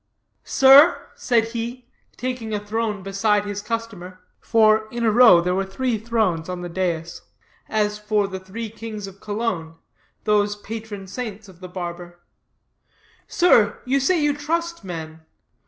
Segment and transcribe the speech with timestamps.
[0.47, 5.63] "Sir," said he, taking a throne beside his customer (for in a row there were
[5.63, 7.21] three thrones on the dais,
[7.69, 9.75] as for the three kings of Cologne,
[10.23, 12.19] those patron saints of the barber),
[13.27, 15.21] "sir, you say you trust men.